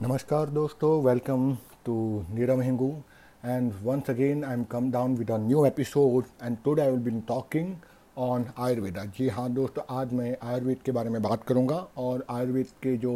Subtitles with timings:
[0.00, 3.02] Namaskar dosto, welcome to Niram Hingu
[3.42, 6.24] and once again I'm come down with a new episode.
[6.40, 7.80] And today I will be talking
[8.16, 12.66] on Ayurveda जी हाँ दोस्तों आज मैं आयुर्वेद के बारे में बात करूँगा और आयुर्वेद
[12.82, 13.12] के जो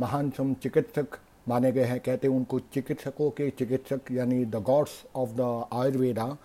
[0.00, 5.04] महान सम चिकित्सक माने गए हैं कहते हैं उनको चिकित्सकों के चिकित्सक यानी the gods
[5.16, 6.36] of the Ayurveda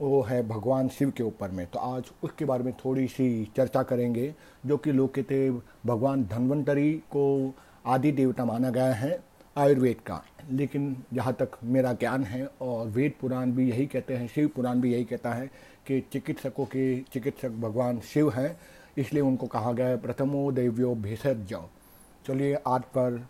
[0.00, 3.82] वो है भगवान शिव के ऊपर में तो आज उसके बारे में थोड़ी सी चर्चा
[3.82, 4.34] करेंगे
[4.66, 5.48] जो कि लोग कहते
[5.86, 7.26] भगवान धन्वंतरी को
[7.86, 9.18] आदि देवता माना गया है,
[9.56, 14.28] आयुर्वेद का। लेकिन जहाँ तक मेरा ज्ञान है, और वेद पुराण भी यही कहते हैं,
[14.28, 15.46] शिव पुराण भी यही कहता है
[15.86, 18.56] कि चिकित्सकों के चिकित्सक भगवान शिव हैं,
[18.98, 21.54] इसलिए उनको कहा गया है, प्रथमो देव्यो भेषज।
[22.26, 23.26] चलिए, आज पर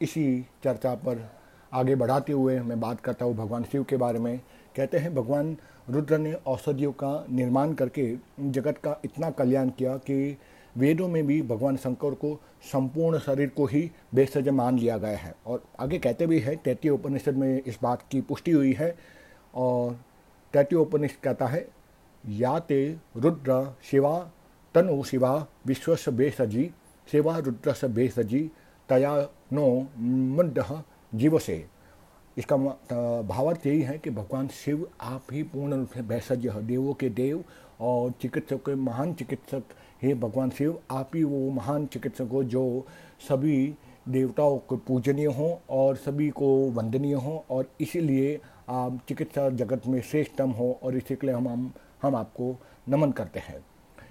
[0.00, 1.30] इसी चर्चा पर
[1.72, 4.40] आगे बढ़ाते हुए मैं बात करता हूँ भगवान शिव के बारे में।
[4.76, 5.56] कहते हैं, भगवान
[5.90, 10.38] रुद्र ने औषधियों का निर्माण करके जगत का इतना कल्याण किया कि
[10.76, 12.34] वेदों में भी भगवान शंकर को
[12.72, 16.90] संपूर्ण शरीर को ही बेसज मान लिया गया है। और आगे कहते भी है, तैतीय
[16.90, 18.94] उपनिषद में इस बात की पुष्टि हुई है
[19.54, 19.98] और
[20.54, 21.66] तैतीय उपनिषद कहता है,
[22.24, 24.18] या ते रुद्र शिवा
[24.74, 26.70] तनु शिवा विश्वस बेसजी,
[27.08, 28.50] शिवा रुद्र से बेसजी
[28.88, 29.16] तया
[29.52, 29.66] नो
[29.98, 30.64] मुद्द
[31.14, 31.64] जीव से
[32.36, 37.08] इसका भावार्थ यही है कि भगवान शिव आप ही पूर्ण रूप से भैसज देवों के
[37.10, 37.44] देव
[37.80, 39.62] और चिकित्सक के महान चिकित्सक
[40.02, 42.86] हे भगवान शिव, आप ही वो महान चिकित्सक हो जो
[43.28, 43.74] सभी
[44.08, 48.38] देवताओं को पूजनीय हों और सभी को वंदनीय हों और इसीलिए
[48.68, 51.70] आप चिकित्सा जगत में श्रेष्ठतम हो और इसी के लिए हम हम
[52.02, 52.54] हम आपको
[52.88, 53.64] नमन करते हैं।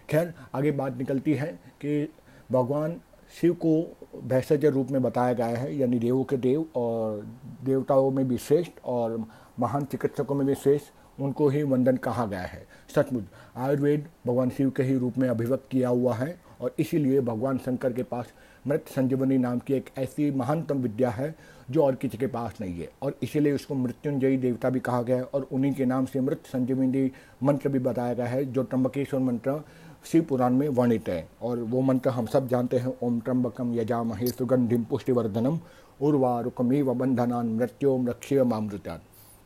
[0.09, 1.47] खैर, आगे बात निकलती है
[1.81, 2.09] कि
[2.51, 2.99] भगवान
[3.41, 3.75] शिव को
[4.23, 7.25] भैसज रूप में बताया गया है, यानी देवों के देव और
[7.63, 9.23] देवताओं में भी श्रेष्ठ और
[9.59, 13.23] महान चिकित्सकों में भी श्रेष्ठ। उनको ही वंदन कहा गया है। सचमुच,
[13.57, 17.93] आयुर्वेद भगवान शिव के ही रूप में अभिव्यक्त किया हुआ है और इसीलिए भगवान शंकर
[17.93, 18.33] के पास
[18.67, 21.33] मृत संजीवनी नाम की एक ऐसी महानतम विद्या है
[21.71, 25.17] जो और किसी के पास नहीं है। और इसीलिए उसको मृत्युंजयी देवता भी कहा गया
[25.17, 27.11] है और उन्हीं के नाम से मृत संजीवनी
[27.43, 29.59] मंत्र भी बताया गया है, जो त्र्यंबकेश्वर मंत्र
[30.05, 34.27] शिव पुराण में वर्णित है। और वो मंत्र हम सब जानते हैं, ओम त्र्यंबकम यजामहे
[34.27, 35.59] सुगंधिम पुष्टिवर्धनम
[36.01, 38.99] उर्वा रुकमी व बंधनान मृत्यो मृक्ष्य मामृत्यान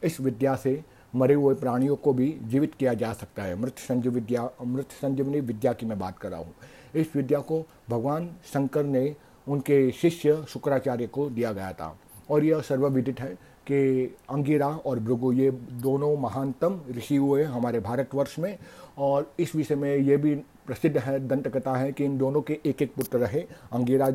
[0.03, 0.81] इस विद्या से
[1.16, 5.40] मरे हुए प्राणियों को भी जीवित किया जा सकता है। मृत संजीव विद्या, मृत संजीवनी
[5.40, 6.53] विद्या की मैं बात कर रहा हूँ।
[6.96, 9.16] इस विद्या को भगवान शंकर ने
[9.47, 11.96] उनके शिष्य शुक्राचार्य को दिया गया था
[12.30, 13.34] और यह सर्वविदित है
[13.68, 18.58] कि अंगिरा और भृगु ये दोनों महानतम ऋषि हुए हमारे भारतवर्ष में
[18.97, 20.36] और इस विषय में ये भी
[20.69, 23.40] प्रसिद्ध है दंत कथा है कि इन दोनों के एक एक पुत्र रहे,
[23.74, 24.07] अंगिरा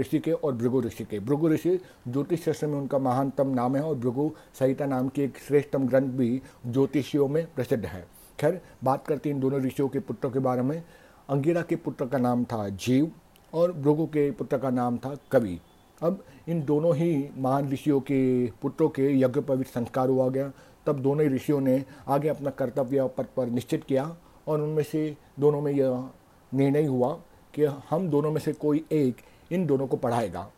[0.00, 1.70] ऋषि के और भृगु ऋषि के। भृगु ऋषि
[2.08, 6.12] ज्योतिष शास्त्र में उनका महानतम नाम है और भृगु सहिता नाम की एक श्रेष्ठतम ग्रंथ
[6.18, 8.06] भी ज्योतिषियों में प्रसिद्ध है।
[8.38, 10.82] खैर, बात करते इन दोनों ऋषियों के पुत्रों के बारे में।
[11.28, 13.10] अंगिरा के पुत्र का नाम था जीव
[13.52, 15.58] और भृगु के पुत्र का नाम था कवि।
[16.02, 20.50] अब इन दोनों ही महान ऋषियों के पुत्रों के यज्ञ पवित्र संस्कार हुआ गया।
[20.86, 24.16] तब दोनों ऋषियों ने आगे अपना कर्तव्य पद पर निश्चित किया
[24.50, 26.08] और उनमें से दोनों में यह
[26.52, 27.12] निर्णय हुआ
[27.54, 29.16] कि हम दोनों में से कोई एक
[29.50, 30.50] इन दोनों को पढ़ाएगा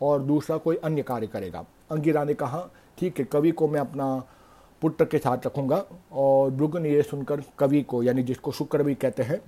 [0.00, 2.68] और दूसरा कोई अन्य कार्य करेगा। अंगिरा ने कहा,
[2.98, 4.22] ठीक है, कवि को मैं अपना
[4.82, 8.94] पुत्र के साथ रखूँगा और भृग ने यह सुनकर कवि को, यानी जिसको शुक्र भी
[8.94, 9.40] कहते हैं,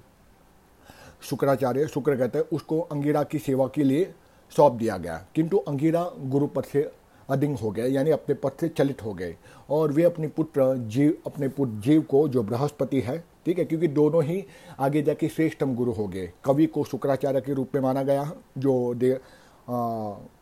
[1.23, 4.13] शुक्राचार्य, शुक्र कहते हैं, उसको अंगिरा की सेवा के लिए
[4.53, 6.91] सौंप दिया गया। किंतु अंगिरा गुरु पद से
[7.29, 9.37] अधिंग हो गए, यानी अपने पद से चलित हो गए
[9.71, 13.89] और वे अपने पुत्र जीव, अपने पुत्र जीव को, जो बृहस्पति है ठीक है क्योंकि
[13.89, 14.45] दोनों ही
[14.79, 18.95] आगे जाके श्रेष्ठतम गुरु हो गए। कवि को शुक्राचार्य के रूप में माना गया जो
[18.95, 19.19] दे आ,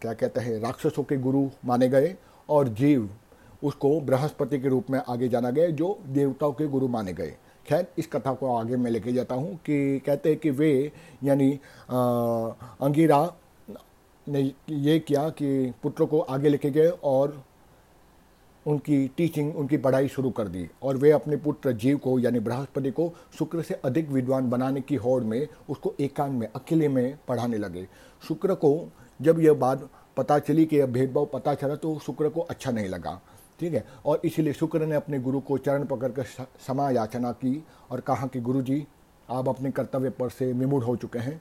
[0.01, 2.15] क्या कहते हैं राक्षसों के गुरु माने गए
[2.49, 3.09] और जीव
[3.63, 7.35] उसको बृहस्पति के रूप में आगे जाना गया जो देवताओं के गुरु माने गए।
[7.67, 10.71] खैर इस कथा को आगे मैं लेके जाता हूँ कि कहते हैं कि वे
[11.25, 11.51] यानी
[11.91, 13.21] अंगिरा
[14.27, 14.41] ने
[14.71, 17.43] ये किया कि पुत्रों को आगे लेके गए और
[18.67, 22.91] उनकी टीचिंग उनकी पढ़ाई शुरू कर दी। और वे अपने पुत्र जीव को, यानी बृहस्पति
[22.91, 27.59] को, शुक्र से अधिक विद्वान बनाने की होड़ में, उसको एकांत में, अकेले में पढ़ाने
[27.59, 27.89] लगे।
[28.29, 32.41] शुक्र को, जब यह बात पता चली कि यह भेदभाव पता चला तो शुक्र को
[32.41, 33.21] अच्छा नहीं लगा।
[33.61, 33.85] ठीक है?
[34.07, 38.41] और इसीलिए शुक्र ने अपने गुरु को चरण पकड़कर क्षमा याचना की और कहा कि
[38.41, 38.87] गुरु जी
[39.31, 41.41] आप अपने कर्तव्य पर से विमुड़ हो चुके हैं।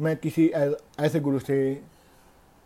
[0.00, 0.46] मैं किसी
[1.00, 1.82] ऐसे गुरु से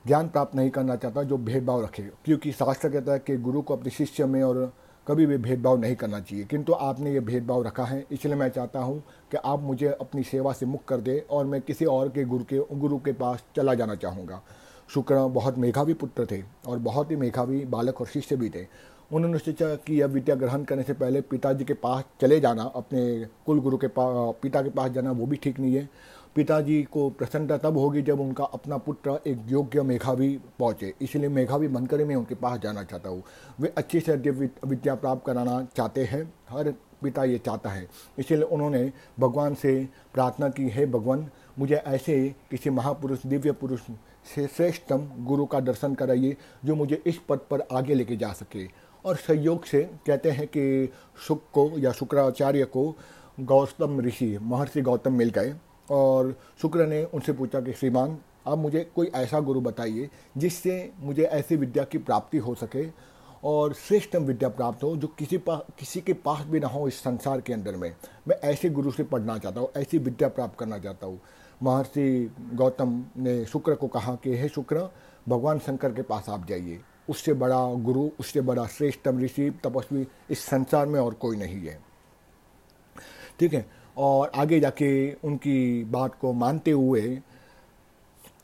[0.07, 3.77] ज्ञान प्राप्त नहीं करना चाहता, जो भेदभाव रखे। क्योंकि शास्त्र कहता है कि गुरु को
[3.77, 4.73] अपने शिष्य में और
[5.09, 8.81] कभी भी भेदभाव नहीं करना चाहिए। किंतु आपने ये भेदभाव रखा है, इसलिए मैं चाहता
[8.81, 12.25] हूँ कि आप मुझे अपनी सेवा से मुक्त कर दे और मैं किसी और के
[12.25, 14.43] गुरु के गुरु के पास चला जाना चाहूँगा।
[14.89, 18.67] शुक्र बहुत मेघावी पुत्र थे और बहुत ही मेघावी बालक और शिष्य भी थे।
[19.13, 23.27] उन्होंने सोचा कि यह विद्या ग्रहण करने से पहले पिताजी के पास चले जाना, अपने
[23.47, 25.89] कुल गुरु के पास पिता के पास जाना वो भी ठीक नहीं है।
[26.37, 30.29] पिताजी को प्रसन्नता तब होगी जब उनका अपना पुत्र एक योग्य मेघावी
[30.59, 33.23] पहुँचे। इसलिए मेघावी बनकर मैं उनके पास जाना चाहता हूँ।
[33.61, 37.87] वे अच्छी से विद्या प्राप्त कराना चाहते हैं। हर पिता ये चाहता है।
[38.19, 41.29] इसलिए उन्होंने भगवान से प्रार्थना की, है भगवान,
[41.59, 43.81] मुझे ऐसे किसी महापुरुष, दिव्य पुरुष
[44.35, 48.67] से श्रेष्ठतम गुरु का दर्शन कराइए, जो मुझे इस पद पर आगे लेके जा सके।
[49.05, 50.93] और संयोग से कहते हैं कि
[51.27, 52.95] शुक को या शुक्राचार्य को
[53.41, 55.55] गौतम ऋषि, महर्षि गौतम मिल गए।
[55.91, 61.23] और शुक्र ने उनसे पूछा कि, श्रीमान, आप मुझे कोई ऐसा गुरु बताइए जिससे मुझे
[61.23, 63.15] ऐसी विद्या की प्राप्ति हो सके
[63.45, 66.95] और श्रेष्ठ विद्या प्राप्त हो जो किसी पास किसी के पास भी ना हो इस
[66.95, 67.97] संसार के अंदर में।
[68.29, 71.21] मैं ऐसे गुरु से पढ़ना चाहता हूँ, ऐसी विद्या प्राप्त करना चाहता हूँ।
[71.63, 74.91] महर्षि गौतम ने शुक्र को कहा कि, हे शुक्र,
[75.29, 80.39] भगवान शंकर के पास आप जाइए। उससे बड़ा गुरु, उससे बड़ा श्रेष्ठतम ऋषि, तपस्वी इस
[80.39, 81.81] संसार में और कोई नहीं है।
[83.39, 87.19] ठीक है और आगे जाके उनकी बात को मानते हुए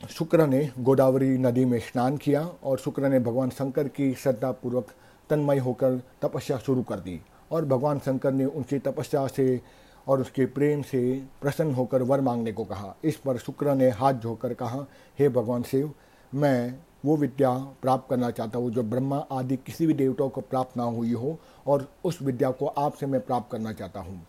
[0.09, 4.93] शुक्र ने गोदावरी नदी में स्नान किया और शुक्र ने भगवान शंकर की श्रद्धापूर्वक
[5.29, 7.19] तन्मय होकर तपस्या शुरू कर दी।
[7.51, 9.59] और भगवान शंकर ने उनकी तपस्या से
[10.07, 11.01] और उसके प्रेम से
[11.41, 14.85] प्रसन्न होकर वर मांगने को कहा। इस पर शुक्र ने हाथ धोकर कहा,
[15.19, 15.91] हे भगवान शिव,
[16.33, 20.77] मैं वो विद्या प्राप्त करना चाहता हूँ जो ब्रह्मा आदि किसी भी देवताओं को प्राप्त
[20.77, 21.37] ना हुई हो
[21.67, 24.21] और उस विद्या को आपसे मैं प्राप्त करना चाहता हूँ।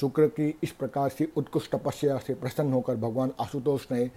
[0.00, 4.10] शुक्र की इस प्रकार से उत्कृष्ट तपस्या से प्रसन्न होकर भगवान आशुतोष ने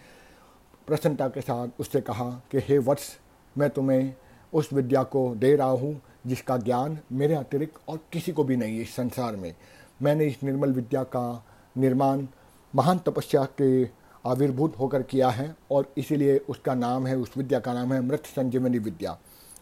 [0.87, 3.19] प्रसन्नता के साथ उससे कहा कि, हे वत्स,
[3.57, 4.13] मैं तुम्हें
[4.53, 8.75] उस विद्या को दे रहा हूँ, जिसका ज्ञान मेरे अतिरिक्त और किसी को भी नहीं
[8.75, 9.55] है इस संसार में।
[10.01, 11.45] मैंने इस निर्मल विद्या का
[11.77, 12.27] निर्माण
[12.75, 13.85] महान तपस्या के
[14.25, 18.25] आविर्भूत होकर किया है और इसीलिए उसका नाम है, उस विद्या का नाम है मृत
[18.25, 19.17] संजीवनी विद्या।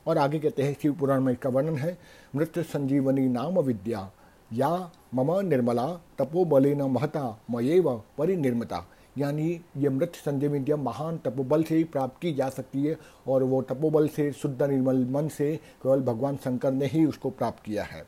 [0.08, 1.98] और आगे कहते हैं, शिव पुराण में इसका वर्णन है,
[2.36, 4.12] मृत संजीवनी नाम विद्या।
[4.52, 4.70] या
[5.14, 5.88] मम निर्मला
[6.18, 8.86] तपोबलेन महता मयेव परिनिर्मता।
[9.18, 13.62] यानी ये मृत संजीवनी महान तपोबल से ही प्राप्त की जा सकती है और वो
[13.62, 18.04] तपोबल से शुद्ध निर्मल मन से केवल भगवान शंकर ने ही उसको प्राप्त किया है।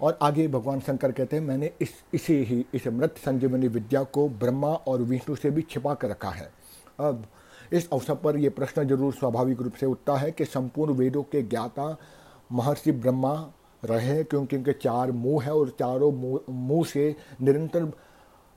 [0.00, 4.28] और आगे भगवान शंकर कहते हैं, मैंने इस, इसे ही, इस मृत संजीवनी विद्या को
[4.28, 6.50] ब्रह्मा और विष्णु से भी छिपा कर रखा है।
[7.00, 7.26] अब
[7.72, 11.42] इस अवसर पर यह प्रश्न ज़रूर स्वाभाविक रूप से उठता है कि संपूर्ण वेदों के
[11.42, 11.96] ज्ञाता
[12.52, 13.32] महर्षि ब्रह्मा
[13.82, 17.90] रहे क्योंकि उनके चार मुँह है और चारों मुँह से निरंतर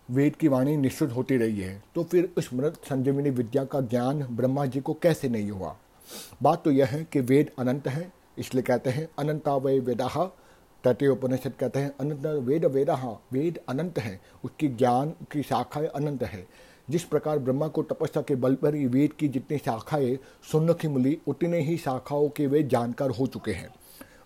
[0.09, 4.23] वेद की वाणी निश्चित होती रही है। तो फिर उस मृत संजीवनी विद्या का ज्ञान
[4.31, 5.75] ब्रह्मा जी को कैसे नहीं हुआ?
[6.43, 10.25] बात तो यह है कि वेद अनंत है, इसलिए कहते हैं अनंता वय वेदाहा
[10.83, 12.89] तटीय उपनिषद कहते हैं अनंत वेद वेद
[13.33, 16.45] वेद अनंत है, उसकी ज्ञान की शाखाएँ अनंत है।
[16.89, 20.17] जिस प्रकार ब्रह्मा को तपस्या के बल पर ही वेद की जितनी शाखाएँ
[20.51, 23.69] सुन्न की मिली उतने ही शाखाओं के वे जानकार हो चुके हैं।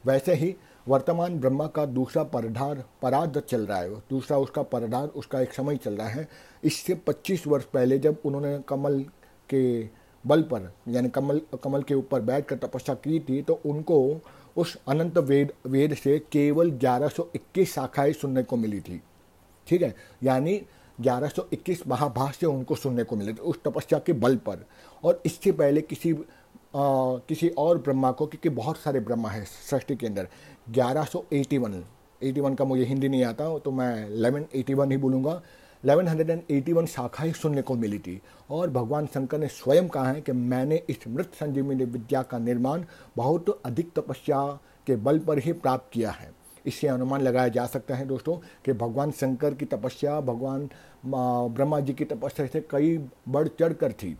[0.05, 0.55] वैसे ही
[0.87, 5.77] वर्तमान ब्रह्मा का दूसरा परधार पराध चल रहा है। दूसरा उसका परधार, उसका एक समय
[5.77, 6.27] चल रहा है।
[6.63, 8.99] इससे 25 वर्ष पहले जब उन्होंने कमल
[9.49, 9.89] के
[10.27, 14.21] बल पर, यानी कमल कमल के ऊपर बैठकर तपस्या की थी तो उनको
[14.57, 19.01] उस अनंत वेद वेद से केवल 1121 शाखाएँ सुनने को मिली थी।
[19.67, 19.95] ठीक है?
[20.23, 20.61] यानी
[20.99, 24.65] 1121 महाभाष्य उनको सुनने को मिले थे उस तपस्या के बल पर।
[25.03, 26.13] और इससे पहले किसी
[26.73, 30.27] किसी और ब्रह्मा को, क्योंकि बहुत सारे ब्रह्मा है सृष्टि के अंदर।
[30.69, 31.83] 1181
[32.21, 35.41] 81 का मुझे हिंदी नहीं आता तो मैं 1181 ही बोलूँगा।
[35.83, 40.81] 1181 शाखाएँ सुनने को मिली थी, और भगवान शंकर ने स्वयं कहा है कि मैंने
[40.89, 42.83] इस मृत संजीवनी विद्या का निर्माण
[43.17, 44.45] बहुत अधिक तपस्या
[44.87, 46.31] के बल पर ही प्राप्त किया है।
[46.65, 50.69] इससे अनुमान लगाया जा सकता है दोस्तों कि भगवान शंकर की तपस्या, भगवान
[51.05, 52.97] ब्रह्मा जी की तपस्या से कई
[53.29, 54.15] बढ़ चढ़ कर थी।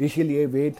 [0.00, 0.74] इसीलिए वेद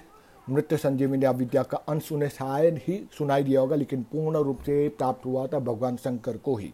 [0.46, 4.88] मृत संजीवनी विद्या का अंश उन्हें शायद ही सुनाई दिया होगा, लेकिन पूर्ण रूप से
[4.88, 6.72] प्राप्त हुआ था भगवान शंकर को ही।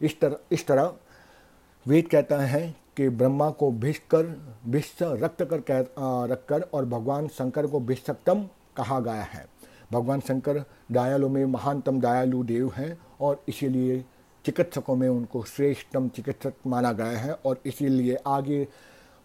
[0.00, 0.92] इस तरह इस तरह
[1.86, 4.24] वेद कहता है कि ब्रह्मा को भिष्कर,
[4.66, 5.84] भिष्ट रक्त कर कह
[6.32, 8.42] रखकर और भगवान शंकर को भिष्टम
[8.76, 9.46] कहा गया है।
[9.92, 10.58] भगवान शंकर
[10.92, 14.04] दयालु में महानतम दयालु देव हैं और इसीलिए
[14.44, 18.66] चिकित्सकों में उनको श्रेष्ठतम चिकित्सक माना गया है और इसीलिए आगे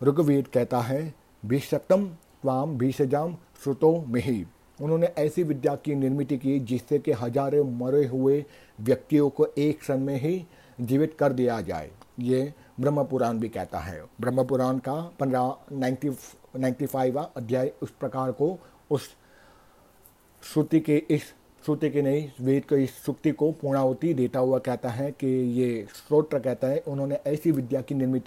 [0.01, 1.13] ऋग्वेद कहता है
[1.43, 2.05] भीषक्तम
[2.41, 4.45] त्वाम भीषजाम श्रुतो ही।
[4.79, 8.43] उन्होंने ऐसी विद्या की निर्मित की जिससे कि हज़ारों मरे हुए
[8.79, 10.45] व्यक्तियों को एक क्षण में ही
[10.79, 16.09] जीवित कर दिया जाए। ये ब्रह्म पुराण भी कहता है। ब्रह्म पुराण का पंद्रह, नाइन्टी
[16.55, 18.57] नाइन्टी फाइव अध्याय उस प्रकार को
[18.91, 19.09] उस
[20.43, 21.21] श्रुति के इस,
[21.63, 25.27] श्रुति के नहीं, वेद के इस श्रुति को पूर्णावती देता हुआ कहता है कि
[25.59, 28.25] ये स्त्रोत्र कहता है। उन्होंने ऐसी विद्या की निर्मित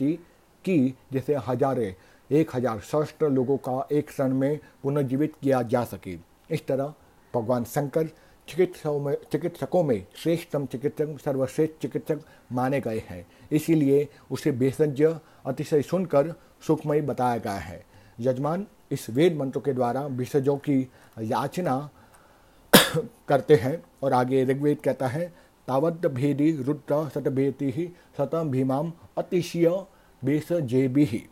[0.64, 1.94] की जिसे हजारे
[2.30, 6.16] एक हज़ार सहस्त्र लोगों का एक क्षण में पुनर्जीवित किया जा सके।
[6.50, 6.94] इस तरह
[7.34, 8.08] भगवान शंकर
[8.48, 12.20] चिकित्सकों में चिकित्सकों में श्रेष्ठतम चिकित्सक, सर्वश्रेष्ठ चिकित्सक
[12.52, 15.02] माने गए हैं। इसीलिए उसे भेषज
[15.46, 16.34] अतिशय सुनकर
[16.66, 17.84] सुखमय बताया गया है।
[18.20, 20.80] यजमान इस वेद मंत्र के द्वारा विषजों की
[21.20, 21.78] याचना
[23.28, 25.26] करते हैं और आगे ऋग्वेद कहता है
[25.68, 27.86] तावत भेदी रुद्र सतभेति ही
[28.18, 29.68] सतम भीमाम अतिशय
[30.22, 31.22] बेस जेबी ही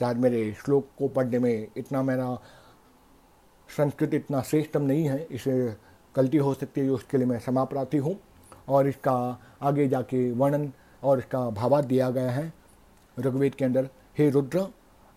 [0.00, 2.38] शायद मेरे श्लोक को पढ़ने में इतना मेरा
[3.76, 5.76] संस्कृत इतना श्रेष्ठम नहीं है, इसे
[6.16, 8.18] गलती हो सकती है उसके लिए मैं क्षमा हूँ।
[8.68, 12.52] और इसका आगे जाके वर्णन और इसका भावा दिया गया है
[13.18, 13.88] ऋग्वेद के अंदर।
[14.18, 14.66] हे रुद्र,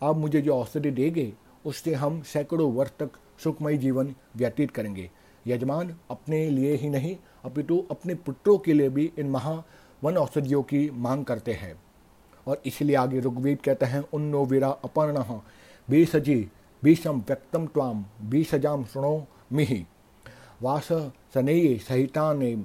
[0.03, 1.33] आप मुझे जो औषधि देंगे,
[1.65, 3.11] उससे हम सैकड़ों वर्ष तक
[3.43, 5.09] सुखमय जीवन व्यतीत करेंगे।
[5.47, 9.63] यजमान, अपने लिए ही नहीं, अपितु अपने पुत्रों के लिए भी इन महा
[10.03, 11.75] वन औषधियों की मांग करते हैं।
[12.47, 15.23] और इसलिए आगे ऋग्वेद कहते हैं उन्नो वीरा अपर्ण।
[15.89, 16.51] बीसजी
[16.83, 19.85] बीसम व्यक्तम त्वाम बीसजाम सुनो मिहि।
[20.61, 20.87] वास
[21.33, 22.55] सनेय सहिता ने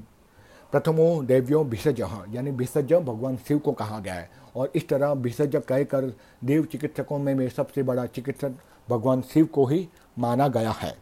[0.72, 5.62] प्रथमो देव्यो भिषज। यानी भिषज भगवान शिव को कहा गया है। और इस तरह भिषज
[5.68, 6.04] कहकर
[6.44, 8.52] देव चिकित्सकों में, में सबसे बड़ा चिकित्सक
[8.90, 10.96] भगवान शिव को ही माना गया है।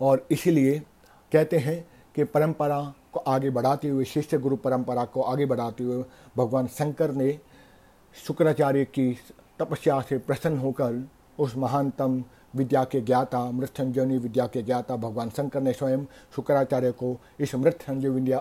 [0.00, 0.82] और इसीलिए
[1.32, 6.04] कहते हैं कि परंपरा को आगे बढ़ाते हुए शिष्य गुरु परंपरा को आगे बढ़ाते हुए
[6.36, 7.38] भगवान शंकर ने
[8.26, 9.12] शुक्राचार्य की
[9.58, 12.22] तपस्या से प्रसन्न होकर उस महानतम
[12.56, 16.04] विद्या के ज्ञाता मृत संजीवनी विद्या के ज्ञाता भगवान शंकर ने स्वयं
[16.36, 18.32] शुक्राचार्य को इस मृत संजीवनी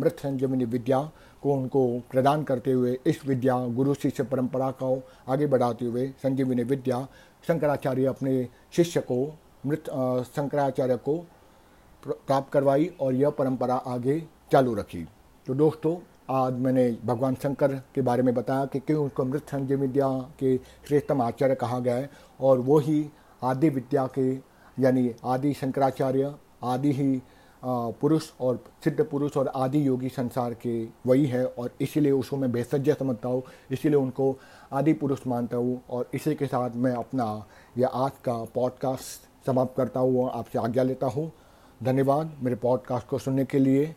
[0.00, 1.00] मृत संजीवनी विद्या
[1.42, 6.62] को उनको प्रदान करते हुए, इस विद्या, गुरु शिष्य परंपरा को आगे बढ़ाते हुए संजीवनी
[6.62, 7.06] विद्या,
[7.46, 9.84] शंकराचार्य अपने शिष्य को, मृत
[10.36, 11.16] शंकराचार्य को
[12.04, 15.06] प्राप्त करवाई और यह परंपरा आगे चालू रखी।
[15.46, 15.96] तो दोस्तों,
[16.30, 20.08] आज मैंने भगवान शंकर के बारे में बताया कि क्यों उनको मृत संजय विद्या
[20.40, 23.04] के श्रेष्ठतम आचार्य कहा गया है और वो ही
[23.42, 24.32] आदि विद्या के,
[24.76, 27.22] यानी आदि शंकराचार्य, आदि ही
[27.62, 32.50] पुरुष और सिद्ध पुरुष और आदि योगी संसार के वही है और इसीलिए उसको मैं
[32.52, 34.36] बेसज्य समझता हूँ, इसीलिए उनको
[34.72, 37.26] आदि पुरुष मानता हूँ और इसी के साथ मैं अपना
[37.78, 41.30] यह आज का पॉडकास्ट समाप्त करता हूँ और आपसे आज्ञा लेता हूँ।
[41.82, 43.94] धन्यवाद मेरे पॉडकास्ट को सुनने के लिए।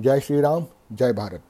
[0.00, 1.42] जय श्री राम जय भारत।